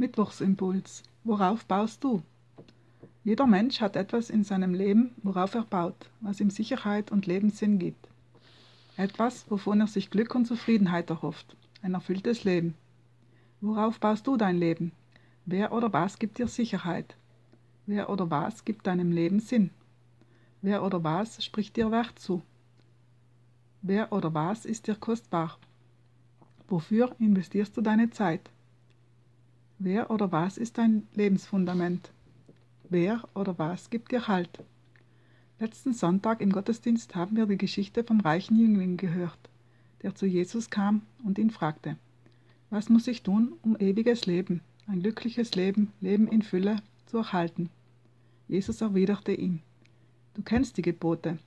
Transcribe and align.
Mittwochsimpuls. 0.00 1.02
Worauf 1.24 1.66
baust 1.66 2.02
du? 2.02 2.22
Jeder 3.22 3.46
Mensch 3.46 3.82
hat 3.82 3.96
etwas 3.96 4.30
in 4.30 4.44
seinem 4.44 4.72
Leben, 4.72 5.10
worauf 5.22 5.54
er 5.54 5.64
baut, 5.64 6.08
was 6.22 6.40
ihm 6.40 6.48
Sicherheit 6.48 7.12
und 7.12 7.26
Lebenssinn 7.26 7.78
gibt. 7.78 8.08
Etwas, 8.96 9.44
wovon 9.50 9.78
er 9.80 9.88
sich 9.88 10.08
Glück 10.08 10.34
und 10.34 10.46
Zufriedenheit 10.46 11.10
erhofft. 11.10 11.54
Ein 11.82 11.92
erfülltes 11.92 12.44
Leben. 12.44 12.74
Worauf 13.60 14.00
baust 14.00 14.26
du 14.26 14.38
dein 14.38 14.56
Leben? 14.56 14.92
Wer 15.44 15.70
oder 15.70 15.92
was 15.92 16.18
gibt 16.18 16.38
dir 16.38 16.48
Sicherheit? 16.48 17.14
Wer 17.84 18.08
oder 18.08 18.30
was 18.30 18.64
gibt 18.64 18.86
deinem 18.86 19.12
Leben 19.12 19.38
Sinn? 19.38 19.68
Wer 20.62 20.82
oder 20.82 21.04
was 21.04 21.44
spricht 21.44 21.76
dir 21.76 21.90
Wert 21.90 22.18
zu? 22.18 22.40
Wer 23.82 24.14
oder 24.14 24.32
was 24.32 24.64
ist 24.64 24.86
dir 24.86 24.94
kostbar? 24.94 25.58
Wofür 26.68 27.14
investierst 27.18 27.76
du 27.76 27.82
deine 27.82 28.08
Zeit? 28.08 28.48
Wer 29.82 30.10
oder 30.10 30.30
was 30.30 30.58
ist 30.58 30.76
dein 30.76 31.06
Lebensfundament? 31.14 32.10
Wer 32.90 33.26
oder 33.34 33.58
was 33.58 33.88
gibt 33.88 34.12
dir 34.12 34.28
Halt? 34.28 34.62
Letzten 35.58 35.94
Sonntag 35.94 36.42
im 36.42 36.52
Gottesdienst 36.52 37.14
haben 37.14 37.34
wir 37.34 37.46
die 37.46 37.56
Geschichte 37.56 38.04
vom 38.04 38.20
reichen 38.20 38.60
Jüngling 38.60 38.98
gehört, 38.98 39.38
der 40.02 40.14
zu 40.14 40.26
Jesus 40.26 40.68
kam 40.68 41.00
und 41.24 41.38
ihn 41.38 41.48
fragte, 41.48 41.96
was 42.68 42.90
muss 42.90 43.06
ich 43.06 43.22
tun, 43.22 43.54
um 43.62 43.74
ewiges 43.78 44.26
Leben, 44.26 44.60
ein 44.86 45.00
glückliches 45.00 45.54
Leben, 45.54 45.90
Leben 46.02 46.28
in 46.28 46.42
Fülle 46.42 46.76
zu 47.06 47.16
erhalten? 47.16 47.70
Jesus 48.48 48.82
erwiderte 48.82 49.32
ihm, 49.32 49.60
du 50.34 50.42
kennst 50.42 50.76
die 50.76 50.82
Gebote, 50.82 51.38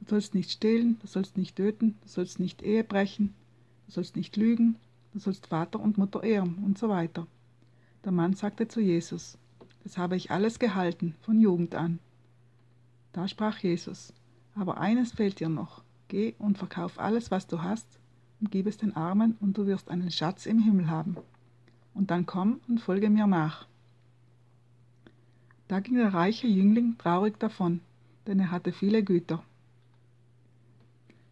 du 0.00 0.06
sollst 0.08 0.34
nicht 0.34 0.50
stehlen, 0.50 0.98
du 1.00 1.06
sollst 1.06 1.36
nicht 1.36 1.56
töten, 1.56 1.98
du 2.00 2.08
sollst 2.08 2.40
nicht 2.40 2.62
Ehe 2.62 2.84
brechen, 2.84 3.34
du 3.84 3.92
sollst 3.92 4.16
nicht 4.16 4.38
lügen, 4.38 4.76
du 5.12 5.18
sollst 5.18 5.48
Vater 5.48 5.78
und 5.78 5.98
Mutter 5.98 6.22
ehren 6.22 6.54
und 6.64 6.78
so 6.78 6.88
weiter. 6.88 7.26
Der 8.04 8.10
Mann 8.10 8.34
sagte 8.34 8.66
zu 8.66 8.80
Jesus, 8.80 9.38
das 9.84 9.96
habe 9.96 10.16
ich 10.16 10.32
alles 10.32 10.58
gehalten, 10.58 11.14
von 11.20 11.38
Jugend 11.38 11.76
an. 11.76 12.00
Da 13.12 13.28
sprach 13.28 13.58
Jesus, 13.58 14.12
aber 14.56 14.78
eines 14.78 15.12
fehlt 15.12 15.38
dir 15.38 15.48
noch, 15.48 15.82
geh 16.08 16.34
und 16.38 16.58
verkauf 16.58 16.98
alles, 16.98 17.30
was 17.30 17.46
du 17.46 17.62
hast, 17.62 17.86
und 18.40 18.50
gib 18.50 18.66
es 18.66 18.76
den 18.76 18.96
Armen, 18.96 19.36
und 19.40 19.56
du 19.56 19.66
wirst 19.66 19.88
einen 19.88 20.10
Schatz 20.10 20.46
im 20.46 20.58
Himmel 20.58 20.90
haben. 20.90 21.16
Und 21.94 22.10
dann 22.10 22.26
komm 22.26 22.60
und 22.66 22.80
folge 22.80 23.08
mir 23.08 23.28
nach. 23.28 23.66
Da 25.68 25.78
ging 25.78 25.94
der 25.94 26.12
reiche 26.12 26.48
Jüngling 26.48 26.98
traurig 26.98 27.38
davon, 27.38 27.80
denn 28.26 28.40
er 28.40 28.50
hatte 28.50 28.72
viele 28.72 29.04
Güter. 29.04 29.44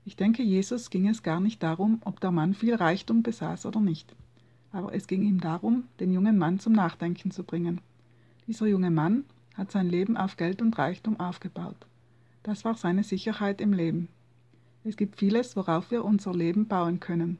Ich 0.04 0.14
denke, 0.14 0.44
Jesus 0.44 0.88
ging 0.88 1.08
es 1.08 1.24
gar 1.24 1.40
nicht 1.40 1.62
darum, 1.64 2.00
ob 2.04 2.20
der 2.20 2.30
Mann 2.30 2.54
viel 2.54 2.76
Reichtum 2.76 3.22
besaß 3.24 3.66
oder 3.66 3.80
nicht 3.80 4.14
aber 4.72 4.94
es 4.94 5.06
ging 5.06 5.22
ihm 5.22 5.40
darum, 5.40 5.84
den 5.98 6.12
jungen 6.12 6.38
Mann 6.38 6.58
zum 6.58 6.72
Nachdenken 6.72 7.30
zu 7.30 7.44
bringen. 7.44 7.80
Dieser 8.46 8.66
junge 8.66 8.90
Mann 8.90 9.24
hat 9.54 9.70
sein 9.72 9.88
Leben 9.88 10.16
auf 10.16 10.36
Geld 10.36 10.62
und 10.62 10.78
Reichtum 10.78 11.18
aufgebaut. 11.18 11.86
Das 12.42 12.64
war 12.64 12.76
seine 12.76 13.04
Sicherheit 13.04 13.60
im 13.60 13.72
Leben. 13.72 14.08
Es 14.82 14.96
gibt 14.96 15.16
vieles, 15.16 15.56
worauf 15.56 15.90
wir 15.90 16.04
unser 16.04 16.32
Leben 16.32 16.66
bauen 16.66 17.00
können, 17.00 17.38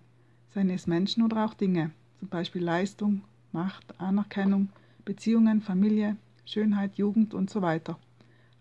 seien 0.55 0.69
es 0.71 0.87
Menschen 0.87 1.23
oder 1.23 1.45
auch 1.45 1.55
Dinge, 1.55 1.91
zum 2.19 2.29
Beispiel 2.29 2.63
Leistung, 2.63 3.23
Macht, 3.53 3.99
Anerkennung, 3.99 4.69
Beziehungen, 5.05 5.63
Familie, 5.63 6.17
Schönheit, 6.45 6.97
Jugend 6.97 7.33
und 7.33 7.49
so 7.49 7.63
weiter. 7.63 7.99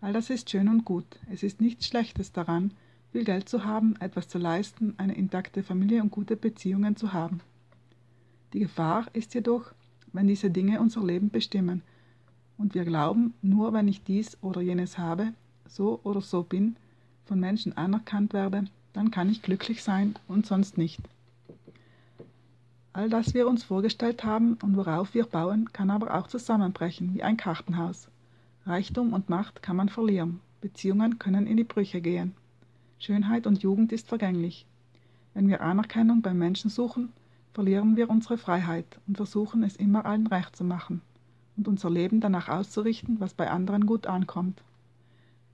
All 0.00 0.12
das 0.12 0.30
ist 0.30 0.48
schön 0.48 0.68
und 0.68 0.84
gut. 0.84 1.20
Es 1.30 1.42
ist 1.42 1.60
nichts 1.60 1.86
Schlechtes 1.86 2.32
daran, 2.32 2.72
viel 3.12 3.24
Geld 3.24 3.48
zu 3.48 3.64
haben, 3.64 3.96
etwas 4.00 4.28
zu 4.28 4.38
leisten, 4.38 4.94
eine 4.96 5.14
intakte 5.14 5.62
Familie 5.62 6.02
und 6.02 6.10
gute 6.10 6.36
Beziehungen 6.36 6.96
zu 6.96 7.12
haben. 7.12 7.40
Die 8.52 8.60
Gefahr 8.60 9.06
ist 9.12 9.34
jedoch, 9.34 9.72
wenn 10.12 10.26
diese 10.26 10.50
Dinge 10.50 10.80
unser 10.80 11.04
Leben 11.04 11.30
bestimmen 11.30 11.82
und 12.58 12.74
wir 12.74 12.84
glauben, 12.84 13.34
nur 13.42 13.72
wenn 13.72 13.88
ich 13.88 14.02
dies 14.02 14.36
oder 14.42 14.60
jenes 14.60 14.98
habe, 14.98 15.32
so 15.68 16.00
oder 16.02 16.20
so 16.20 16.42
bin, 16.42 16.76
von 17.24 17.38
Menschen 17.38 17.76
anerkannt 17.76 18.32
werde, 18.32 18.64
dann 18.92 19.10
kann 19.10 19.30
ich 19.30 19.42
glücklich 19.42 19.82
sein 19.84 20.14
und 20.26 20.46
sonst 20.46 20.78
nicht. 20.78 21.00
All 22.92 23.08
das 23.08 23.34
wir 23.34 23.46
uns 23.46 23.62
vorgestellt 23.62 24.24
haben 24.24 24.58
und 24.62 24.76
worauf 24.76 25.14
wir 25.14 25.24
bauen, 25.24 25.72
kann 25.72 25.90
aber 25.90 26.18
auch 26.18 26.26
zusammenbrechen 26.26 27.14
wie 27.14 27.22
ein 27.22 27.36
Kartenhaus. 27.36 28.08
Reichtum 28.66 29.12
und 29.12 29.28
Macht 29.28 29.62
kann 29.62 29.76
man 29.76 29.88
verlieren, 29.88 30.40
Beziehungen 30.60 31.20
können 31.20 31.46
in 31.46 31.56
die 31.56 31.64
Brüche 31.64 32.00
gehen. 32.00 32.34
Schönheit 32.98 33.46
und 33.46 33.62
Jugend 33.62 33.92
ist 33.92 34.08
vergänglich. 34.08 34.66
Wenn 35.34 35.48
wir 35.48 35.60
Anerkennung 35.60 36.20
beim 36.20 36.38
Menschen 36.38 36.68
suchen, 36.68 37.12
verlieren 37.52 37.96
wir 37.96 38.10
unsere 38.10 38.38
Freiheit 38.38 38.98
und 39.06 39.16
versuchen 39.16 39.62
es 39.62 39.76
immer 39.76 40.06
allen 40.06 40.26
recht 40.26 40.56
zu 40.56 40.64
machen 40.64 41.02
und 41.56 41.68
unser 41.68 41.90
Leben 41.90 42.20
danach 42.20 42.48
auszurichten, 42.48 43.20
was 43.20 43.34
bei 43.34 43.50
anderen 43.50 43.86
gut 43.86 44.06
ankommt. 44.06 44.62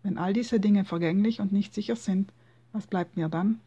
Wenn 0.02 0.18
all 0.18 0.32
diese 0.32 0.60
Dinge 0.60 0.84
vergänglich 0.84 1.40
und 1.40 1.52
nicht 1.52 1.74
sicher 1.74 1.96
sind, 1.96 2.32
was 2.72 2.86
bleibt 2.86 3.16
mir 3.16 3.28
dann? 3.28 3.60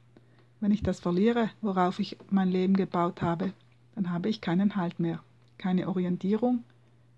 Wenn 0.62 0.72
ich 0.72 0.84
das 0.84 1.00
verliere, 1.00 1.50
worauf 1.62 2.00
ich 2.00 2.18
mein 2.30 2.50
Leben 2.50 2.76
gebaut 2.76 3.22
habe, 3.22 3.54
dann 3.96 4.12
habe 4.12 4.30
ich 4.30 4.42
keinen 4.42 4.76
Halt 4.76 5.00
mehr, 5.00 5.22
keine 5.58 5.88
Orientierung, 5.88 6.64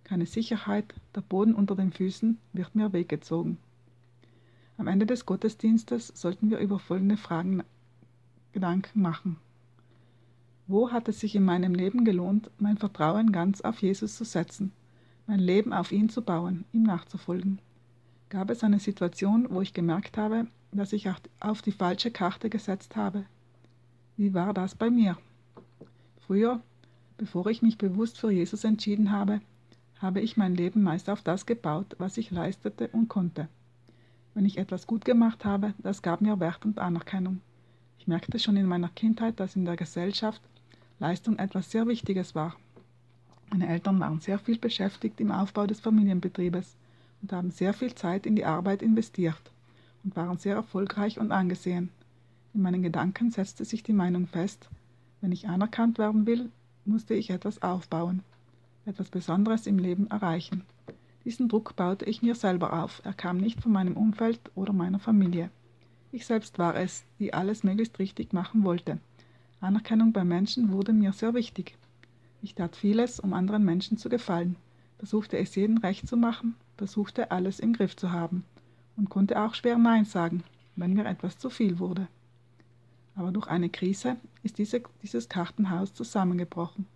keine 0.04 0.26
Sicherheit, 0.26 0.94
der 1.16 1.22
Boden 1.22 1.54
unter 1.54 1.76
den 1.76 1.92
Füßen 1.92 2.38
wird 2.54 2.74
mir 2.76 2.94
weggezogen. 2.94 3.58
Am 4.78 4.88
Ende 4.88 5.06
des 5.06 5.26
Gottesdienstes 5.26 6.08
sollten 6.08 6.50
wir 6.50 6.58
über 6.58 6.80
folgende 6.80 7.18
Fragen 7.18 7.64
Gedanken 8.54 9.02
machen. 9.02 9.38
Wo 10.68 10.92
hat 10.92 11.08
es 11.10 11.20
sich 11.20 11.36
in 11.36 11.44
meinem 11.44 11.74
Leben 11.74 12.06
gelohnt, 12.06 12.50
mein 12.58 12.78
Vertrauen 12.78 13.32
ganz 13.32 13.62
auf 13.62 13.82
Jesus 13.82 14.16
zu 14.16 14.24
setzen, 14.24 14.72
mein 15.28 15.40
Leben 15.40 15.74
auf 15.74 15.92
ihn 15.92 16.10
zu 16.10 16.22
bauen, 16.22 16.66
ihm 16.72 16.84
nachzufolgen? 16.84 17.60
Gab 18.30 18.50
es 18.50 18.64
eine 18.64 18.80
Situation, 18.80 19.48
wo 19.50 19.62
ich 19.62 19.74
gemerkt 19.74 20.18
habe, 20.18 20.48
dass 20.72 20.94
ich 20.94 21.10
auf 21.40 21.62
die 21.62 21.74
falsche 21.74 22.12
Karte 22.12 22.50
gesetzt 22.50 22.96
habe? 22.96 23.26
Wie 24.16 24.34
war 24.34 24.54
das 24.54 24.76
bei 24.76 24.90
mir? 24.90 25.18
Früher, 26.20 26.62
bevor 27.18 27.48
ich 27.48 27.62
mich 27.62 27.78
bewusst 27.78 28.18
für 28.20 28.32
Jesus 28.32 28.64
entschieden 28.64 29.12
habe, 29.12 29.42
habe 30.00 30.22
ich 30.22 30.38
mein 30.38 30.56
Leben 30.56 30.82
meist 30.82 31.10
auf 31.10 31.22
das 31.22 31.46
gebaut, 31.46 31.96
was 31.98 32.18
ich 32.18 32.32
leistete 32.32 32.88
und 32.88 33.08
konnte. 33.08 33.50
Wenn 34.34 34.46
ich 34.46 34.58
etwas 34.58 34.88
gut 34.88 35.04
gemacht 35.06 35.44
habe, 35.44 35.74
das 35.80 36.02
gab 36.02 36.22
mir 36.22 36.40
Wert 36.40 36.66
und 36.66 36.80
Anerkennung. 36.80 37.42
Ich 38.02 38.08
merkte 38.08 38.40
schon 38.40 38.58
in 38.58 38.66
meiner 38.66 38.90
Kindheit, 38.90 39.40
dass 39.40 39.56
in 39.56 39.64
der 39.64 39.76
Gesellschaft 39.76 40.42
Leistung 40.98 41.38
etwas 41.38 41.70
sehr 41.70 41.86
Wichtiges 41.86 42.34
war. 42.34 42.56
Meine 43.52 43.70
Eltern 43.70 44.00
waren 44.00 44.20
sehr 44.20 44.40
viel 44.40 44.58
beschäftigt 44.58 45.22
im 45.22 45.32
Aufbau 45.32 45.68
des 45.68 45.82
Familienbetriebes 45.82 46.78
und 47.22 47.32
haben 47.32 47.52
sehr 47.52 47.76
viel 47.76 47.94
Zeit 47.94 48.26
in 48.26 48.36
die 48.36 48.44
Arbeit 48.44 48.82
investiert 48.82 49.40
und 50.04 50.16
waren 50.16 50.40
sehr 50.40 50.56
erfolgreich 50.56 51.20
und 51.20 51.32
angesehen. 51.32 51.92
In 52.56 52.64
meinen 52.64 52.82
Gedanken 52.82 53.30
setzte 53.30 53.66
sich 53.66 53.84
die 53.84 53.94
Meinung 53.94 54.26
fest, 54.26 54.68
wenn 55.22 55.32
ich 55.32 55.48
anerkannt 55.48 56.00
werden 56.00 56.26
will, 56.26 56.50
musste 56.86 57.14
ich 57.14 57.30
etwas 57.30 57.62
aufbauen, 57.62 58.24
etwas 58.88 59.12
Besonderes 59.12 59.68
im 59.68 59.78
Leben 59.78 60.08
erreichen. 60.08 60.64
Diesen 61.24 61.50
Druck 61.50 61.76
baute 61.76 62.06
ich 62.06 62.24
mir 62.24 62.34
selber 62.34 62.82
auf, 62.82 63.04
er 63.06 63.14
kam 63.14 63.38
nicht 63.38 63.62
von 63.62 63.72
meinem 63.72 63.96
Umfeld 63.96 64.40
oder 64.56 64.74
meiner 64.74 64.98
Familie. 64.98 65.52
Ich 66.12 66.26
selbst 66.26 66.60
war 66.60 66.76
es, 66.76 67.06
die 67.20 67.34
alles 67.34 67.64
möglichst 67.64 67.98
richtig 67.98 68.34
machen 68.34 68.64
wollte. 68.64 69.00
Anerkennung 69.62 70.12
bei 70.12 70.26
Menschen 70.26 70.72
wurde 70.72 70.92
mir 70.92 71.14
sehr 71.14 71.34
wichtig. 71.34 71.78
Ich 72.42 72.56
tat 72.56 72.76
vieles, 72.76 73.20
um 73.20 73.34
anderen 73.34 73.64
Menschen 73.64 73.98
zu 73.98 74.10
gefallen, 74.10 74.56
versuchte 74.98 75.38
es 75.38 75.56
jedem 75.56 75.78
recht 75.78 76.08
zu 76.08 76.18
machen, 76.18 76.56
versuchte 76.78 77.32
alles 77.32 77.60
im 77.60 77.74
Griff 77.74 77.96
zu 77.96 78.12
haben 78.12 78.44
und 78.98 79.10
konnte 79.10 79.40
auch 79.42 79.54
schwer 79.54 79.78
Nein 79.78 80.06
sagen, 80.06 80.44
wenn 80.76 80.94
mir 80.94 81.06
etwas 81.06 81.38
zu 81.38 81.50
viel 81.50 81.80
wurde. 81.80 82.08
Aber 83.16 83.32
durch 83.32 83.48
eine 83.48 83.70
Krise 83.70 84.18
ist 84.44 84.58
diese, 84.58 84.82
dieses 85.04 85.30
Kartenhaus 85.30 85.94
zusammengebrochen. 85.94 86.88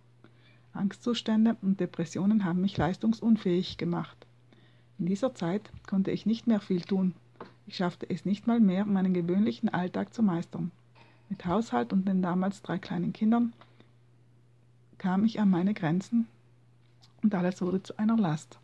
Angstzustände 0.72 1.56
und 1.62 1.80
Depressionen 1.80 2.44
haben 2.44 2.60
mich 2.60 2.76
leistungsunfähig 2.76 3.78
gemacht. 3.78 4.26
In 4.98 5.06
dieser 5.06 5.34
Zeit 5.34 5.70
konnte 5.86 6.10
ich 6.10 6.26
nicht 6.26 6.46
mehr 6.46 6.60
viel 6.60 6.82
tun. 6.82 7.14
Ich 7.66 7.76
schaffte 7.76 8.08
es 8.08 8.24
nicht 8.24 8.46
mal 8.46 8.60
mehr, 8.60 8.84
meinen 8.84 9.12
gewöhnlichen 9.12 9.68
Alltag 9.68 10.14
zu 10.14 10.22
meistern. 10.22 10.70
Mit 11.28 11.44
Haushalt 11.44 11.92
und 11.92 12.06
den 12.06 12.22
damals 12.22 12.62
drei 12.62 12.78
kleinen 12.78 13.12
Kindern 13.12 13.52
kam 14.98 15.24
ich 15.24 15.40
an 15.40 15.50
meine 15.50 15.74
Grenzen 15.74 16.26
und 17.22 17.34
alles 17.34 17.60
wurde 17.60 17.82
zu 17.82 17.98
einer 17.98 18.16
Last. 18.16 18.58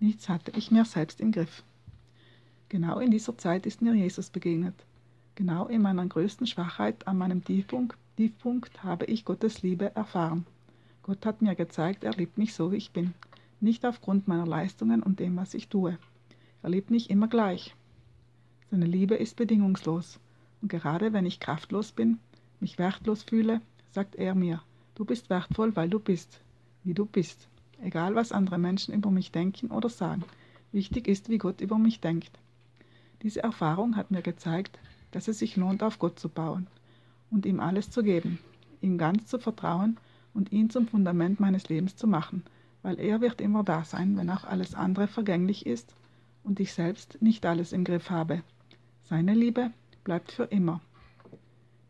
Nichts 0.00 0.28
hatte 0.28 0.52
ich 0.56 0.70
mehr 0.70 0.84
selbst 0.84 1.20
im 1.20 1.32
Griff. 1.32 1.64
Genau 2.68 3.00
in 3.00 3.10
dieser 3.10 3.36
Zeit 3.36 3.66
ist 3.66 3.82
mir 3.82 3.94
Jesus 3.94 4.30
begegnet. 4.30 4.74
Genau 5.34 5.66
in 5.66 5.82
meiner 5.82 6.06
größten 6.06 6.46
Schwachheit, 6.46 7.06
an 7.06 7.18
meinem 7.18 7.44
Tiefpunkt, 7.44 7.96
Tiefpunkt 8.16 8.82
habe 8.82 9.04
ich 9.04 9.24
Gottes 9.24 9.62
Liebe 9.62 9.94
erfahren. 9.94 10.46
Gott 11.02 11.24
hat 11.24 11.40
mir 11.40 11.54
gezeigt, 11.54 12.04
er 12.04 12.12
liebt 12.12 12.36
mich 12.36 12.54
so, 12.54 12.72
wie 12.72 12.76
ich 12.76 12.90
bin. 12.90 13.14
Nicht 13.60 13.84
aufgrund 13.86 14.28
meiner 14.28 14.46
Leistungen 14.46 15.02
und 15.02 15.20
dem, 15.20 15.36
was 15.36 15.54
ich 15.54 15.68
tue. 15.68 15.98
Er 16.62 16.70
liebt 16.70 16.90
mich 16.90 17.10
immer 17.10 17.28
gleich. 17.28 17.74
Seine 18.70 18.86
Liebe 18.86 19.14
ist 19.14 19.36
bedingungslos. 19.36 20.20
Und 20.60 20.68
gerade 20.68 21.14
wenn 21.14 21.24
ich 21.24 21.40
kraftlos 21.40 21.92
bin, 21.92 22.18
mich 22.60 22.78
wertlos 22.78 23.22
fühle, 23.22 23.62
sagt 23.90 24.14
er 24.16 24.34
mir, 24.34 24.62
du 24.94 25.06
bist 25.06 25.30
wertvoll, 25.30 25.74
weil 25.74 25.88
du 25.88 25.98
bist, 25.98 26.40
wie 26.84 26.92
du 26.92 27.06
bist. 27.06 27.48
egal 27.80 28.14
was 28.14 28.32
andere 28.32 28.58
Menschen 28.58 28.92
über 28.92 29.10
mich 29.10 29.32
denken 29.32 29.70
oder 29.70 29.88
sagen. 29.88 30.24
Wichtig 30.72 31.08
ist, 31.08 31.28
wie 31.28 31.38
Gott 31.38 31.60
über 31.60 31.78
mich 31.78 32.00
denkt. 32.00 32.38
Diese 33.22 33.42
Erfahrung 33.42 33.96
hat 33.96 34.10
mir 34.10 34.22
gezeigt, 34.22 34.78
dass 35.12 35.28
es 35.28 35.38
sich 35.38 35.56
lohnt, 35.56 35.82
auf 35.82 35.98
Gott 35.98 36.18
zu 36.18 36.28
bauen 36.28 36.66
und 37.30 37.46
ihm 37.46 37.60
alles 37.60 37.90
zu 37.90 38.02
geben, 38.02 38.38
ihm 38.80 38.98
ganz 38.98 39.26
zu 39.26 39.38
vertrauen 39.38 39.96
und 40.34 40.52
ihn 40.52 40.70
zum 40.70 40.86
Fundament 40.86 41.40
meines 41.40 41.68
Lebens 41.68 41.96
zu 41.96 42.06
machen, 42.06 42.44
weil 42.82 43.00
er 43.00 43.20
wird 43.20 43.40
immer 43.40 43.64
da 43.64 43.84
sein, 43.84 44.16
wenn 44.16 44.28
auch 44.28 44.44
alles 44.44 44.74
andere 44.74 45.08
vergänglich 45.08 45.64
ist 45.64 45.94
und 46.44 46.60
ich 46.60 46.72
selbst 46.72 47.22
nicht 47.22 47.46
alles 47.46 47.72
im 47.72 47.84
Griff 47.84 48.10
habe. 48.10 48.42
Seine 49.08 49.32
Liebe 49.32 49.70
bleibt 50.04 50.32
für 50.32 50.44
immer. 50.44 50.82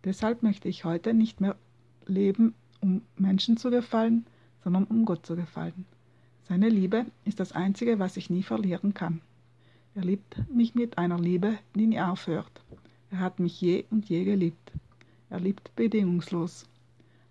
Deshalb 0.05 0.45
möchte 0.45 0.69
ich 0.69 0.85
heute 0.85 1.15
nicht 1.15 1.41
mehr 1.41 1.57
leben, 2.07 2.55
um 2.81 3.03
Menschen 3.17 3.57
zu 3.57 3.71
gefallen, 3.71 4.25
sondern 4.63 4.85
um 4.85 5.05
Gott 5.05 5.27
zu 5.27 5.35
gefallen. 5.35 5.85
Seine 6.43 6.69
Liebe 6.69 7.07
ist 7.25 7.41
das 7.41 7.51
Einzige, 7.51 7.99
was 7.99 8.17
ich 8.17 8.31
nie 8.31 8.45
verlieren 8.45 8.95
kann. 8.95 9.21
Er 9.97 10.05
liebt 10.05 10.49
mich 10.49 10.77
mit 10.77 10.97
einer 10.97 11.19
Liebe, 11.19 11.59
die 11.75 11.89
nie 11.89 12.01
aufhört. 12.01 12.63
Er 13.11 13.19
hat 13.19 13.41
mich 13.41 13.61
je 13.61 13.85
und 13.91 14.09
je 14.09 14.23
geliebt. 14.23 14.71
Er 15.29 15.41
liebt 15.41 15.75
bedingungslos. 15.75 16.67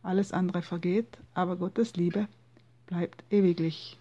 Alles 0.03 0.33
andere 0.33 0.63
vergeht, 0.63 1.17
aber 1.33 1.55
Gottes 1.55 1.95
Liebe 1.95 2.27
bleibt 2.87 3.23
ewiglich. 3.29 3.97